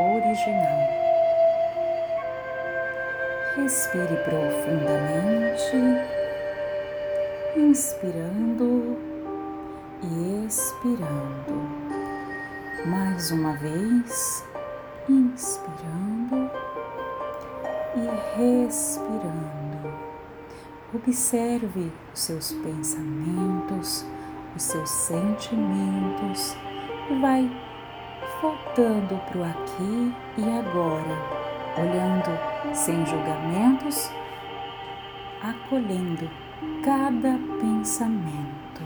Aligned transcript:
original. 0.00 0.88
Respire 3.56 4.16
profundamente, 4.24 5.76
inspirando 7.56 8.96
e 10.02 10.46
expirando. 10.46 11.70
Mais 12.86 13.30
uma 13.30 13.52
vez, 13.56 14.42
inspirando 15.08 16.50
e 17.94 18.00
respirando. 18.38 19.92
Observe 20.94 21.92
os 22.12 22.20
seus 22.20 22.52
pensamentos, 22.52 24.04
os 24.56 24.62
seus 24.62 24.90
sentimentos 24.90 26.56
e 27.10 27.20
vai 27.20 27.71
voltando 28.42 29.20
para 29.26 29.38
o 29.38 29.44
aqui 29.44 30.12
e 30.36 30.42
agora, 30.58 31.16
olhando 31.78 32.74
sem 32.74 33.06
julgamentos, 33.06 34.10
acolhendo 35.40 36.28
cada 36.84 37.38
pensamento. 37.60 38.82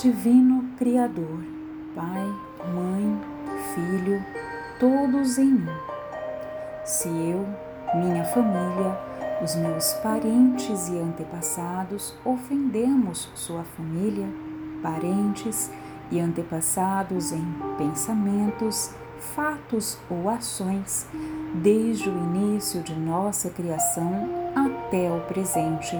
Divino 0.00 0.64
Criador, 0.78 1.44
Pai, 1.96 2.32
Mãe, 2.72 3.20
Filho, 3.74 4.24
todos 4.78 5.36
em 5.36 5.52
um. 5.52 5.66
Se 6.84 7.08
eu, 7.08 7.44
minha 7.96 8.24
família, 8.24 8.96
os 9.42 9.56
meus 9.56 9.94
parentes 9.94 10.88
e 10.88 10.98
antepassados 10.98 12.14
ofendemos 12.24 13.28
sua 13.34 13.64
família, 13.64 14.28
parentes 14.82 15.70
e 16.10 16.18
antepassados 16.18 17.32
em 17.32 17.54
pensamentos, 17.78 18.90
fatos 19.18 19.98
ou 20.10 20.28
ações, 20.28 21.06
desde 21.54 22.08
o 22.08 22.12
início 22.12 22.82
de 22.82 22.94
nossa 22.94 23.50
criação 23.50 24.28
até 24.54 25.10
o 25.10 25.20
presente. 25.22 25.98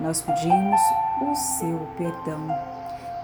Nós 0.00 0.22
pedimos 0.22 0.80
o 1.20 1.34
seu 1.34 1.78
perdão. 1.96 2.48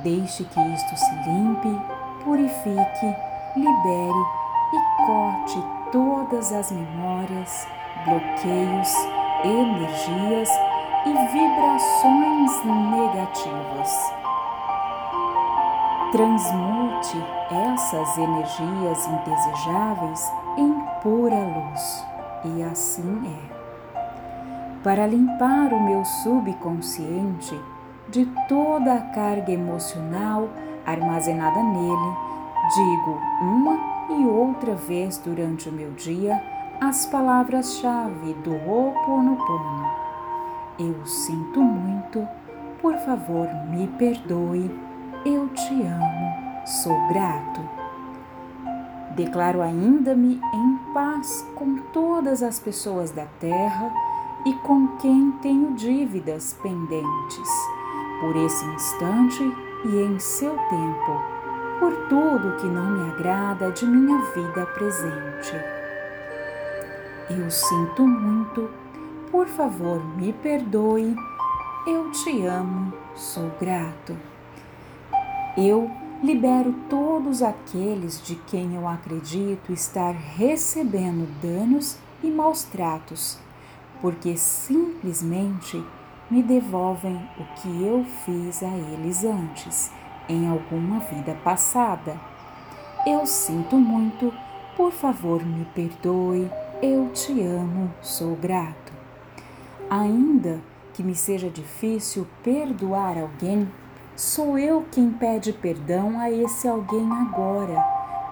Deixe 0.03 0.45
que 0.45 0.61
isto 0.61 0.97
se 0.97 1.15
limpe, 1.29 1.81
purifique, 2.23 3.17
libere 3.57 4.25
e 4.73 5.07
corte 5.07 5.65
todas 5.91 6.53
as 6.53 6.71
memórias, 6.71 7.67
bloqueios, 8.05 8.93
energias 9.45 10.49
e 11.07 11.13
vibrações 11.33 12.65
negativas. 12.65 14.08
Transmute 16.11 17.23
essas 17.51 18.17
energias 18.17 19.07
indesejáveis 19.07 20.33
em 20.57 20.73
pura 21.03 21.37
luz, 21.37 22.07
e 22.47 22.63
assim 22.63 23.23
é. 23.27 23.59
Para 24.83 25.07
limpar 25.07 25.71
o 25.71 25.83
meu 25.83 26.03
subconsciente 26.07 27.61
de 28.09 28.25
toda 28.49 28.95
a 28.95 29.01
carga 29.13 29.53
emocional 29.53 30.49
armazenada 30.87 31.63
nele, 31.63 32.17
digo 32.75 33.21
uma 33.43 33.79
e 34.09 34.27
outra 34.27 34.75
vez 34.75 35.19
durante 35.19 35.69
o 35.69 35.73
meu 35.73 35.91
dia 35.91 36.43
as 36.81 37.05
palavras-chave 37.05 38.33
do 38.43 38.55
Ho 38.55 38.91
Oponopono. 38.91 39.91
Eu 40.79 41.05
sinto 41.05 41.61
muito, 41.61 42.27
por 42.81 42.97
favor 43.01 43.47
me 43.69 43.87
perdoe 43.89 44.88
eu 45.25 45.49
te 45.49 45.83
amo, 45.83 46.67
sou 46.67 47.09
grato. 47.09 47.61
Declaro 49.17 49.63
ainda-me 49.63 50.41
em 50.55 50.79
paz 50.95 51.47
com 51.55 51.77
todas 51.93 52.43
as 52.43 52.59
pessoas 52.61 53.11
da 53.11 53.27
terra 53.41 53.93
e 54.47 54.55
com 54.55 54.97
quem 54.99 55.33
tenho 55.43 55.75
dívidas 55.75 56.57
pendentes, 56.63 57.51
por 58.21 58.37
esse 58.37 58.65
instante 58.65 59.43
e 59.85 60.03
em 60.03 60.19
seu 60.19 60.57
tempo, 60.57 61.21
por 61.81 61.95
tudo 62.09 62.57
que 62.61 62.67
não 62.67 62.91
me 62.91 63.11
agrada 63.11 63.73
de 63.73 63.87
minha 63.87 64.19
vida 64.33 64.67
presente. 64.67 65.53
Eu 67.31 67.51
sinto 67.51 68.07
muito, 68.07 68.71
por 69.31 69.47
favor 69.49 70.03
me 70.17 70.33
perdoe, 70.33 71.17
eu 71.87 72.11
te 72.13 72.47
amo, 72.47 72.93
sou 73.15 73.51
grato. 73.61 74.17
Eu 75.61 75.91
libero 76.23 76.73
todos 76.89 77.43
aqueles 77.43 78.23
de 78.23 78.37
quem 78.37 78.77
eu 78.77 78.87
acredito 78.87 79.73
estar 79.73 80.13
recebendo 80.13 81.29
danos 81.43 81.99
e 82.23 82.31
maus 82.31 82.63
tratos, 82.63 83.41
porque 84.01 84.37
simplesmente 84.37 85.85
me 86.31 86.45
devolvem 86.45 87.17
o 87.37 87.61
que 87.61 87.83
eu 87.85 88.05
fiz 88.25 88.63
a 88.63 88.69
eles 88.69 89.25
antes, 89.25 89.91
em 90.29 90.49
alguma 90.49 91.01
vida 91.01 91.37
passada. 91.43 92.17
Eu 93.05 93.27
sinto 93.27 93.75
muito, 93.79 94.33
por 94.77 94.93
favor 94.93 95.45
me 95.45 95.65
perdoe, 95.75 96.49
eu 96.81 97.09
te 97.09 97.43
amo, 97.43 97.93
sou 98.01 98.37
grato. 98.37 98.93
Ainda 99.91 100.61
que 100.95 101.03
me 101.03 101.17
seja 101.17 101.51
difícil 101.51 102.29
perdoar 102.45 103.19
alguém, 103.19 103.69
Sou 104.19 104.59
eu 104.59 104.85
quem 104.91 105.13
pede 105.13 105.53
perdão 105.53 106.19
a 106.19 106.29
esse 106.29 106.67
alguém 106.67 107.09
agora, 107.13 107.81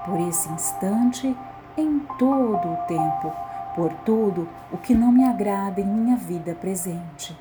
por 0.05 0.19
esse 0.19 0.49
instante, 0.49 1.33
em 1.79 2.01
todo 2.19 2.73
o 2.73 2.77
tempo, 2.89 3.33
por 3.73 3.93
tudo 4.05 4.49
o 4.73 4.79
que 4.79 4.97
não 4.97 5.13
me 5.13 5.25
agrada 5.25 5.81
em 5.81 5.87
minha 5.87 6.17
vida 6.17 6.57
presente. 6.57 7.39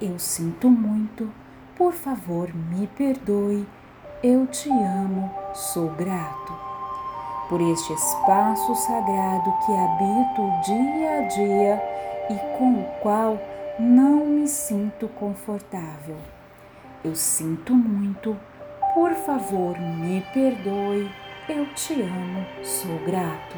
Eu 0.00 0.16
sinto 0.16 0.70
muito, 0.70 1.28
por 1.76 1.92
favor, 1.92 2.54
me 2.54 2.86
perdoe, 2.86 3.66
eu 4.22 4.46
te 4.46 4.70
amo, 4.70 5.28
sou 5.52 5.88
grato. 5.88 6.52
Por 7.48 7.60
este 7.60 7.92
espaço 7.94 8.76
sagrado 8.76 9.52
que 9.66 9.72
habito 9.72 10.60
dia 10.64 11.18
a 11.18 11.22
dia 11.22 11.82
e 12.30 12.58
com 12.58 12.74
o 12.74 12.84
qual 13.02 13.36
não 13.80 14.24
me 14.24 14.46
sinto 14.46 15.08
confortável. 15.08 16.35
Eu 17.06 17.14
sinto 17.14 17.72
muito, 17.72 18.36
por 18.92 19.14
favor 19.14 19.78
me 19.78 20.22
perdoe, 20.34 21.08
eu 21.48 21.64
te 21.66 22.02
amo, 22.02 22.44
sou 22.64 22.98
grato. 23.06 23.56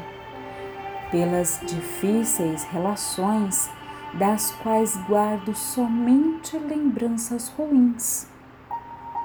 Pelas 1.09 1.59
difíceis 1.65 2.63
relações 2.65 3.67
das 4.13 4.51
quais 4.61 4.95
guardo 5.07 5.55
somente 5.55 6.59
lembranças 6.59 7.49
ruins. 7.57 8.27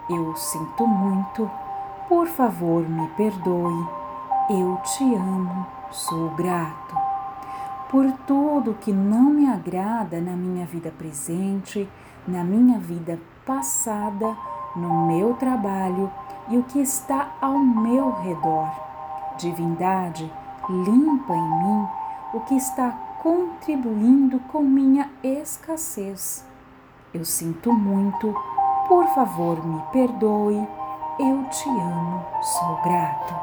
Eu 0.08 0.34
sinto 0.36 0.86
muito, 0.86 1.50
por 2.08 2.26
favor 2.26 2.88
me 2.88 3.06
perdoe, 3.08 3.86
eu 4.48 4.80
te 4.84 5.04
amo, 5.16 5.66
sou 5.90 6.30
grato. 6.30 6.96
Por 7.90 8.10
tudo 8.26 8.78
que 8.80 8.90
não 8.90 9.24
me 9.24 9.46
agrada 9.48 10.18
na 10.18 10.32
minha 10.32 10.64
vida 10.64 10.90
presente, 10.96 11.86
na 12.26 12.42
minha 12.42 12.78
vida 12.78 13.18
passada, 13.46 14.36
no 14.76 15.06
meu 15.06 15.34
trabalho 15.34 16.10
e 16.48 16.58
o 16.58 16.62
que 16.64 16.80
está 16.80 17.28
ao 17.40 17.58
meu 17.58 18.10
redor. 18.20 18.68
Divindade, 19.38 20.30
limpa 20.68 21.34
em 21.34 21.64
mim 21.64 21.88
o 22.32 22.40
que 22.40 22.56
está 22.56 22.90
contribuindo 23.22 24.38
com 24.52 24.62
minha 24.62 25.10
escassez. 25.22 26.44
Eu 27.12 27.24
sinto 27.24 27.72
muito, 27.72 28.34
por 28.88 29.06
favor 29.08 29.64
me 29.64 29.80
perdoe, 29.92 30.68
eu 31.18 31.44
te 31.44 31.68
amo, 31.68 32.24
sou 32.42 32.76
grato. 32.82 33.34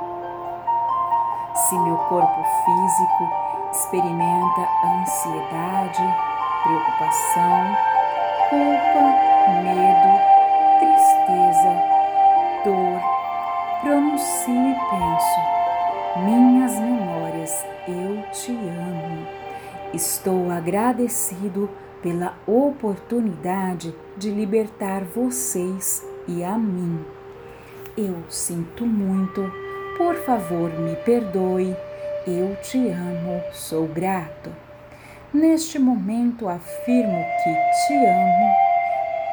Se 1.56 1.78
meu 1.80 1.98
corpo 1.98 2.44
físico 2.66 3.30
experimenta 3.72 4.68
ansiedade, 4.84 6.16
preocupação, 6.64 7.78
culpa, 8.50 9.31
medo, 9.50 10.20
tristeza, 10.80 11.74
dor, 12.64 13.02
pronuncio 13.82 14.54
e 14.54 14.76
penso: 14.90 16.26
minhas 16.26 16.80
memórias, 16.80 17.66
eu 17.88 18.22
te 18.32 18.52
amo. 18.52 19.28
Estou 19.94 20.50
agradecido 20.52 21.70
pela 22.02 22.36
oportunidade 22.48 23.94
de 24.18 24.30
libertar 24.30 25.04
vocês 25.04 26.06
e 26.28 26.44
a 26.44 26.58
mim. 26.58 27.04
Eu 27.98 28.24
sinto 28.30 28.86
muito, 28.86 29.52
por 29.98 30.16
favor 30.16 30.70
me 30.80 30.96
perdoe, 30.98 31.76
eu 32.26 32.56
te 32.62 32.78
amo, 32.90 33.42
sou 33.52 33.88
grato. 33.88 34.52
Neste 35.34 35.80
momento 35.80 36.48
afirmo 36.48 37.26
que 37.44 37.88
te 37.88 38.06
amo 38.06 38.71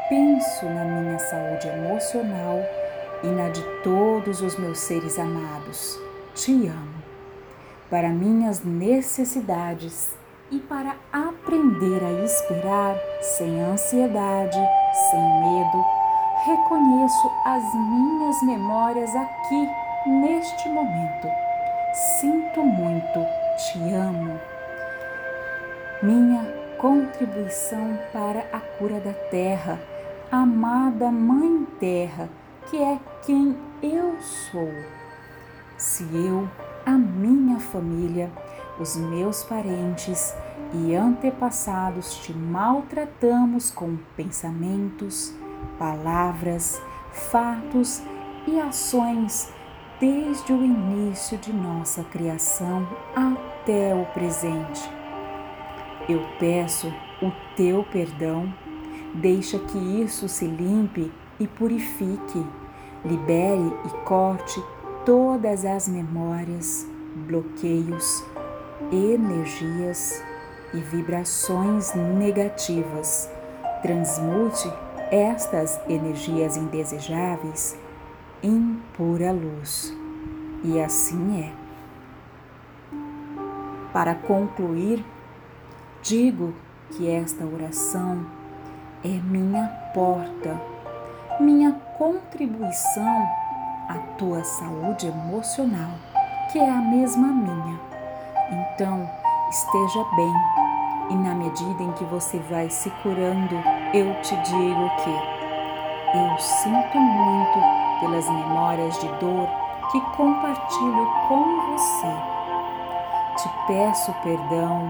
penso 0.08 0.64
na 0.66 0.84
minha 0.84 1.18
saúde 1.18 1.68
emocional, 1.68 2.58
e 3.22 3.26
na 3.26 3.48
de 3.48 3.62
todos 3.82 4.40
os 4.40 4.56
meus 4.58 4.78
seres 4.78 5.18
amados. 5.18 5.98
Te 6.34 6.52
amo. 6.68 7.02
Para 7.90 8.08
minhas 8.10 8.62
necessidades 8.62 10.10
e 10.50 10.58
para 10.58 10.94
aprender 11.12 12.02
a 12.04 12.24
esperar 12.24 12.96
sem 13.20 13.60
ansiedade, 13.60 14.58
sem 15.10 15.20
medo, 15.40 15.84
reconheço 16.44 17.30
as 17.44 17.62
minhas 17.74 18.42
memórias 18.42 19.14
aqui, 19.16 19.68
neste 20.06 20.68
momento. 20.68 21.28
Sinto 22.20 22.62
muito, 22.62 23.26
te 23.56 23.92
amo. 23.92 24.38
Minha 26.02 26.44
contribuição 26.78 27.98
para 28.12 28.44
a 28.52 28.60
cura 28.78 29.00
da 29.00 29.12
terra, 29.30 29.78
amada 30.30 31.10
Mãe 31.10 31.66
Terra, 31.80 32.28
que 32.68 32.76
é 32.76 32.98
quem 33.24 33.56
eu 33.82 34.14
sou. 34.20 34.68
Se 35.78 36.02
eu, 36.14 36.48
a 36.84 36.92
minha 36.92 37.58
família, 37.58 38.30
os 38.78 38.96
meus 38.96 39.42
parentes 39.42 40.34
e 40.74 40.94
antepassados 40.94 42.16
te 42.18 42.32
maltratamos 42.32 43.70
com 43.70 43.96
pensamentos, 44.16 45.34
palavras, 45.78 46.80
fatos 47.10 48.02
e 48.46 48.60
ações 48.60 49.50
desde 49.98 50.52
o 50.52 50.62
início 50.62 51.38
de 51.38 51.52
nossa 51.52 52.04
criação 52.04 52.86
até 53.16 53.94
o 53.94 54.04
presente. 54.12 54.90
Eu 56.08 56.22
peço 56.38 56.88
o 57.22 57.32
teu 57.56 57.82
perdão, 57.84 58.52
deixa 59.14 59.58
que 59.58 59.78
isso 59.78 60.28
se 60.28 60.46
limpe 60.46 61.12
e 61.40 61.46
purifique, 61.46 62.44
libere 63.04 63.72
e 63.86 64.04
corte 64.04 64.62
todas 65.04 65.64
as 65.64 65.88
memórias, 65.88 66.86
bloqueios, 67.26 68.24
energias 68.92 70.22
e 70.74 70.78
vibrações 70.78 71.94
negativas. 71.94 73.30
Transmute 73.82 74.70
estas 75.10 75.80
energias 75.88 76.56
indesejáveis 76.56 77.76
em 78.42 78.80
pura 78.96 79.32
luz. 79.32 79.96
E 80.62 80.80
assim 80.80 81.42
é. 81.42 81.52
Para 83.92 84.14
concluir, 84.14 85.04
digo 86.02 86.52
que 86.90 87.08
esta 87.08 87.44
oração 87.44 88.26
é 89.04 89.08
minha 89.08 89.68
porta, 89.94 90.60
minha 91.38 91.72
contribuição 91.96 93.28
à 93.88 93.94
tua 94.16 94.42
saúde 94.42 95.06
emocional, 95.06 95.90
que 96.50 96.58
é 96.58 96.68
a 96.68 96.80
mesma 96.80 97.28
minha. 97.28 97.78
Então, 98.50 99.08
esteja 99.50 100.04
bem 100.16 100.34
e 101.10 101.14
na 101.14 101.34
medida 101.34 101.82
em 101.82 101.92
que 101.92 102.04
você 102.04 102.38
vai 102.50 102.68
se 102.68 102.90
curando, 103.02 103.54
eu 103.94 104.20
te 104.20 104.34
digo 104.36 104.90
que 105.02 105.10
eu 106.16 106.38
sinto 106.38 106.98
muito 106.98 108.00
pelas 108.00 108.28
memórias 108.28 108.98
de 108.98 109.08
dor 109.20 109.48
que 109.92 110.00
compartilho 110.16 111.06
com 111.28 111.72
você. 111.72 112.14
Te 113.36 113.48
peço 113.68 114.12
perdão 114.22 114.88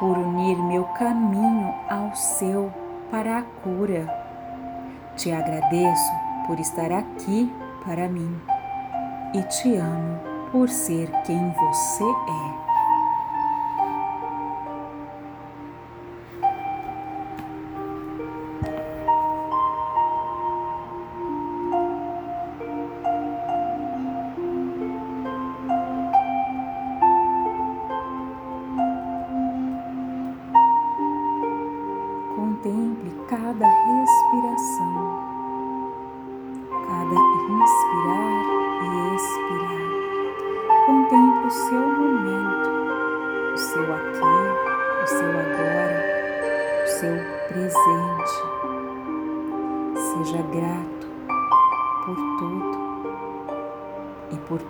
por 0.00 0.16
unir 0.16 0.56
meu 0.56 0.84
caminho 0.84 1.74
ao 1.88 2.14
seu 2.14 2.72
para 3.12 3.40
a 3.40 3.42
cura. 3.42 4.08
Te 5.16 5.30
agradeço 5.30 6.12
por 6.46 6.58
estar 6.58 6.90
aqui 6.90 7.54
para 7.84 8.08
mim 8.08 8.40
e 9.34 9.42
te 9.42 9.76
amo 9.76 10.18
por 10.50 10.70
ser 10.70 11.10
quem 11.26 11.50
você 11.50 12.04
é. 12.04 12.71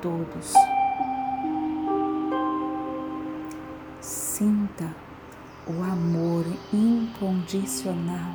Todos. 0.02 0.52
Sinta 4.00 4.92
o 5.66 5.82
amor 5.82 6.44
incondicional 6.72 8.34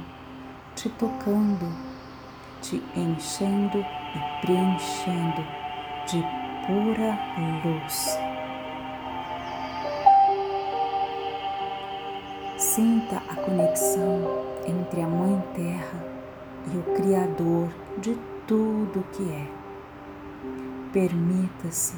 te 0.75 0.89
tocando, 0.89 1.67
te 2.61 2.81
enchendo 2.95 3.79
e 3.79 4.41
preenchendo 4.41 5.43
de 6.07 6.23
pura 6.65 7.19
luz. 7.65 8.17
Sinta 12.57 13.17
a 13.27 13.35
conexão 13.35 14.45
entre 14.65 15.01
a 15.01 15.07
Mãe 15.07 15.43
Terra 15.53 16.05
e 16.71 16.77
o 16.77 16.83
Criador 16.95 17.69
de 17.99 18.15
tudo 18.47 19.03
que 19.11 19.29
é. 19.29 19.66
Permita-se 20.97 21.93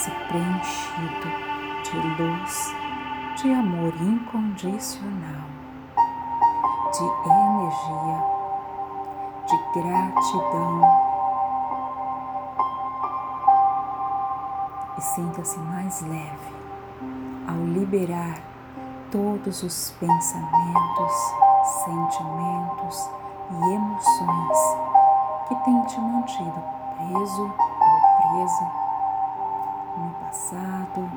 sinta-se 0.00 0.10
preenchido 0.28 1.28
de 1.82 2.22
luz, 2.22 2.74
de 3.36 3.52
amor 3.52 3.92
incondicional, 4.00 5.46
de 6.90 7.04
energia, 7.28 8.24
de 9.46 9.56
gratidão. 9.74 10.80
E 14.96 15.00
sinta-se 15.02 15.58
mais 15.58 16.00
leve 16.02 16.54
ao 17.46 17.66
liberar 17.66 18.38
todos 19.10 19.62
os 19.62 19.90
pensamentos, 20.00 21.12
sentimentos 21.84 23.10
e 23.50 23.74
emoções 23.74 24.58
que 25.48 25.54
têm 25.56 25.82
te 25.82 26.00
mantido 26.00 26.62
preso 26.96 27.42
ou 27.42 28.32
presa 28.32 28.89
no 29.96 30.10
passado, 30.20 31.08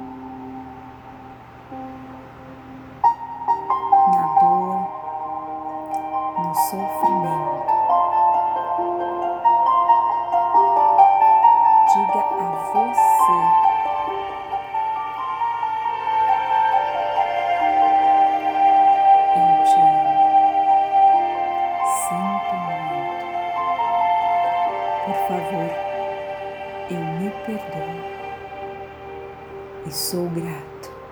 e 29.85 29.91
sou 29.91 30.29
grato. 30.29 31.02